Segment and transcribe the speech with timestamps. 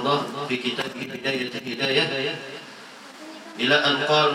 [0.00, 0.18] Allah
[0.48, 2.34] في kitab hidayah hidayah
[3.60, 4.30] إلى أن قال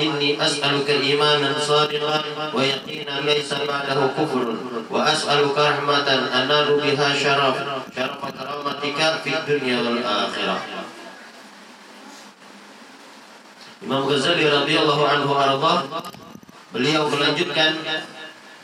[0.00, 2.18] inni أسألك imanan صادقا
[2.54, 4.46] ويقينا ليس بعده كفر
[4.90, 7.56] وأسألك wa as'aluka بها شرف
[7.96, 9.78] شرف كرامتك في الدنيا
[10.32, 10.42] fi
[13.84, 15.84] Imam Ghazali radhiyallahu anhu arda
[16.72, 17.76] beliau melanjutkan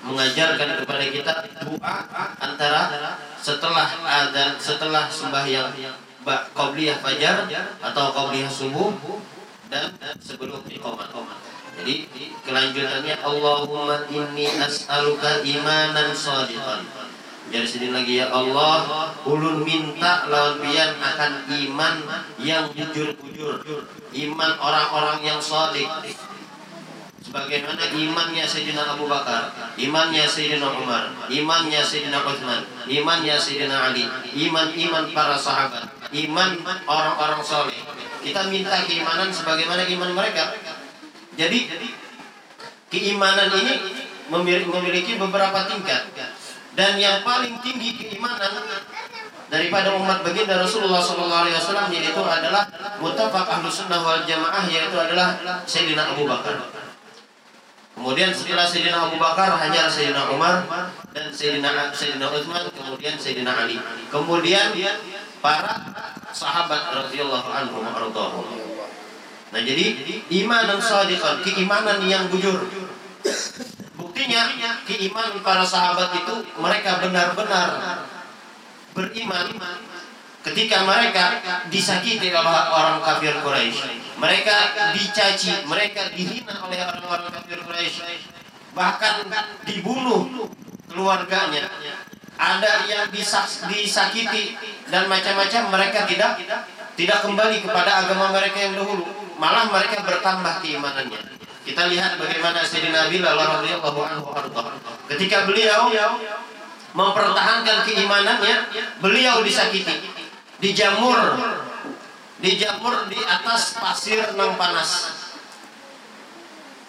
[0.00, 1.32] mengajarkan kepada kita
[1.64, 1.96] doa
[2.40, 5.72] antara setelah adzan setelah sembahyang
[6.52, 7.48] qabliyah fajar
[7.80, 8.92] atau qabliyah subuh
[9.70, 11.08] dan sebelum iqamah.
[11.80, 12.12] Jadi
[12.44, 16.84] kelanjutannya Allahumma inni as'aluka imanan shadiqan.
[17.50, 20.60] Jadi sini lagi ya Allah, ulun minta lawan
[21.02, 21.94] akan iman
[22.38, 23.64] yang jujur-jujur,
[24.12, 25.88] iman orang-orang yang shadiq.
[27.20, 34.08] Sebagaimana imannya Sayyidina Abu Bakar, imannya Sayyidina Umar, imannya Sayyidina Uthman, imannya Sayyidina Ali,
[34.48, 36.50] iman-iman para sahabat, iman
[36.88, 37.76] orang-orang soleh
[38.20, 40.52] kita minta keimanan sebagaimana iman mereka.
[41.36, 41.72] Jadi
[42.92, 43.74] keimanan ini
[44.28, 46.12] memiliki beberapa tingkat
[46.76, 48.52] dan yang paling tinggi keimanan
[49.50, 52.62] daripada umat baginda Rasulullah SAW yaitu adalah
[53.02, 55.34] mutafak ahlu sunnah wal jamaah yaitu adalah
[55.66, 56.60] Sayyidina Abu Bakar.
[58.00, 60.64] Kemudian setelah Sayyidina Abu Bakar hanya Sayyidina Umar
[61.12, 63.76] dan Sayyidina Sayyidina Utsman kemudian Sayyidina Ali.
[64.08, 64.72] Kemudian
[65.44, 65.84] para
[66.32, 68.48] sahabat radhiyallahu anhum ardhahum.
[69.52, 70.00] Nah, jadi
[70.40, 72.72] iman dan sadiqan, keimanan yang jujur.
[74.00, 74.48] Buktinya
[74.88, 78.00] keimanan para sahabat itu mereka benar-benar
[78.96, 79.46] beriman
[80.40, 84.16] ketika mereka disakiti oleh orang kafir Quraisy.
[84.20, 84.56] Mereka
[84.92, 88.00] dicaci, mereka dihina oleh orang-orang kafir Quraisy.
[88.76, 89.14] Bahkan
[89.66, 90.48] dibunuh
[90.90, 91.70] keluarganya
[92.40, 94.56] ada yang disakiti
[94.88, 96.40] dan macam-macam mereka tidak
[96.96, 99.04] tidak kembali kepada agama mereka yang dahulu
[99.36, 101.20] malah mereka bertambah keimanannya
[101.68, 104.00] kita lihat bagaimana Sayyidina Bilal radhiyallahu
[105.12, 105.92] ketika beliau
[106.90, 108.56] mempertahankan keimanannya
[108.98, 110.09] beliau disakiti
[110.60, 111.18] dijamur
[112.40, 115.12] dijamur di atas pasir nang panas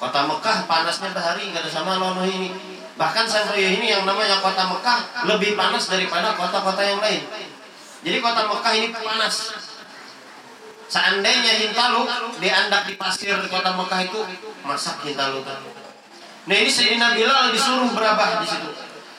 [0.00, 4.66] kota Mekah panasnya bahari nggak ada sama lono ini Bahkan sampai ini yang namanya kota
[4.66, 7.22] Mekah lebih panas daripada kota-kota yang lain.
[8.02, 9.54] Jadi kota Mekah ini panas.
[10.90, 12.10] Seandainya Hintalu
[12.42, 14.18] diandak di pasir kota Mekah itu
[14.66, 15.46] masak Hintalu.
[15.46, 18.70] Nah ini Sayyidina Bilal disuruh berabah di situ.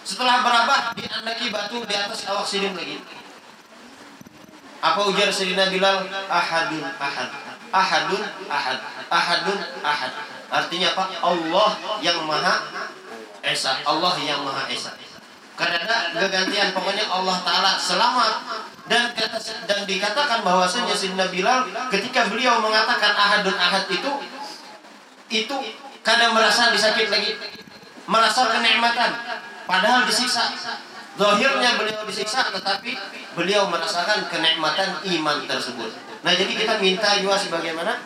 [0.04, 3.00] Setelah berabah diandaki batu di atas awak sidim lagi.
[4.80, 6.08] Apa ujar Sayyidina Bilal?
[6.32, 7.30] Ahadun ahad.
[7.70, 8.78] Ahadun ahad.
[9.12, 10.12] Ahadun ahad.
[10.50, 11.04] Artinya apa?
[11.22, 11.70] Allah
[12.02, 12.56] yang maha
[13.40, 14.92] Esa, Allah yang Maha Esa.
[15.56, 18.34] Karena kegantian pokoknya Allah Taala selamat
[18.88, 24.12] dan kata dan dikatakan bahwasanya Sayyidina Bilal ketika beliau mengatakan ahadun ahad itu
[25.30, 25.56] itu
[26.02, 27.36] kadang merasa disakit lagi
[28.08, 29.12] merasa kenikmatan
[29.68, 30.48] padahal disiksa
[31.20, 32.96] Zahirnya beliau disiksa tetapi
[33.36, 35.92] beliau merasakan kenikmatan iman tersebut.
[36.24, 38.00] Nah jadi kita minta juga sebagaimana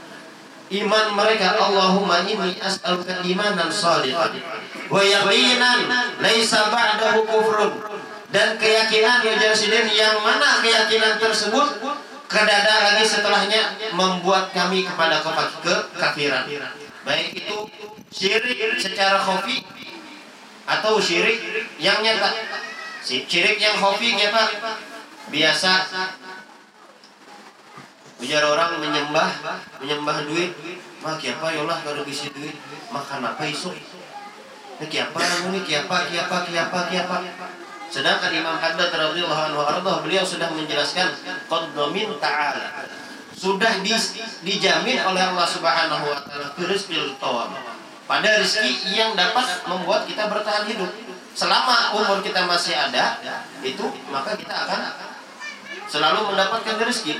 [0.73, 4.41] iman mereka Allahumma inni as'aluka imanan shadiqan
[4.89, 5.79] wa yaqinan
[6.25, 7.73] laisa ba'dahu kufrun.
[8.33, 11.85] Dan keyakinan ya jasidin yang mana keyakinan tersebut
[12.25, 15.21] kedada lagi setelahnya membuat kami kepada
[15.61, 16.49] kekafiran.
[17.05, 17.69] Baik itu
[18.09, 19.61] syirik secara khafi
[20.65, 22.33] atau syirik yang nyata
[23.03, 24.43] syirik yang khafi nyata
[25.27, 25.71] biasa
[28.23, 29.35] Ujar orang menyembah,
[29.83, 30.55] menyembah duit,
[31.03, 32.55] mah kiapa ya Allah kalau bisi duit,
[32.87, 33.75] makan apa isu?
[34.79, 35.19] Ini kiapa,
[35.51, 37.17] ini kiapa, kiapa, kiapa, kiapa.
[37.91, 41.11] Sedangkan Imam Haddad radhiyallahu anhu ardah beliau sudah menjelaskan
[41.51, 42.67] qad ta'ala.
[43.35, 43.91] Sudah di,
[44.47, 47.59] dijamin oleh Allah Subhanahu wa taala.
[48.07, 50.91] Pada rezeki yang dapat membuat kita bertahan hidup.
[51.33, 53.17] Selama umur kita masih ada,
[53.65, 54.81] itu maka kita akan
[55.89, 57.17] selalu mendapatkan rezeki.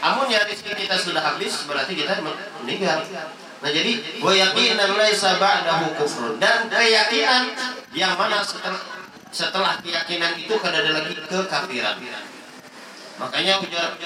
[0.00, 2.20] Amun ya rezeki kita sudah habis berarti kita
[2.64, 3.04] meninggal.
[3.60, 7.56] Nah jadi wa yaqinan laisa ba'dahu kufrun dan keyakinan
[7.96, 8.80] yang mana setelah
[9.32, 11.96] setelah keyakinan itu kada ada lagi kekafiran.
[13.16, 13.96] Makanya ujar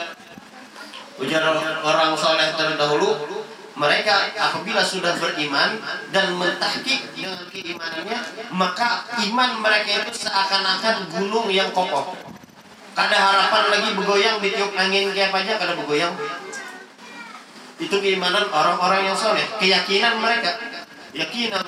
[1.20, 1.42] ujar
[1.82, 3.39] orang soleh terdahulu
[3.80, 5.80] mereka apabila sudah beriman
[6.12, 8.20] dan mentahkik dengan keimanannya
[8.52, 12.12] maka iman mereka itu seakan-akan gunung yang kokoh
[12.90, 16.12] Kada harapan lagi bergoyang ditiup angin kayak aja kada bergoyang.
[17.80, 20.58] Itu keimanan orang-orang yang soleh, keyakinan mereka.
[21.10, 21.64] Yakinan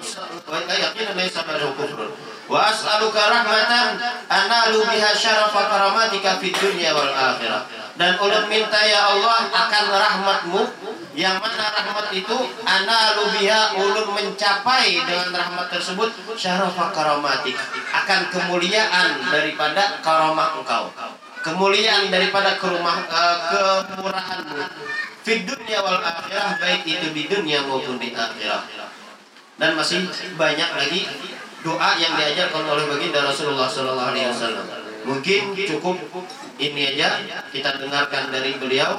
[0.68, 2.12] yakinan laisa pada kufrun.
[2.46, 3.98] Wa as'aluka rahmatan
[4.28, 7.64] analu biha syarafa karamatika fid dunya wal akhirah.
[7.96, 10.62] Dan ulun minta ya Allah akan rahmatmu
[11.12, 16.08] yang mana rahmat itu ana lubiha ulun mencapai dengan rahmat tersebut
[16.40, 17.56] syarafa karamatik
[17.92, 20.88] akan kemuliaan daripada karamah engkau
[21.44, 23.36] kemuliaan daripada kerumah uh,
[23.92, 24.62] kemurahanmu
[25.20, 28.64] fid dunya wal akhirah baik itu di dunia maupun di akhirah
[29.60, 30.08] dan masih
[30.40, 31.00] banyak lagi
[31.62, 34.66] doa yang diajarkan oleh baginda Rasulullah Sallallahu Alaihi Wasallam.
[35.02, 35.98] Mungkin cukup
[36.58, 38.98] ini aja kita dengarkan dari beliau.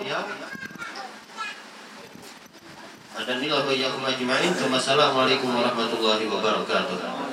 [3.23, 3.71] Dan inilah wa
[4.75, 7.32] Assalamualaikum warahmatullahi wabarakatuh.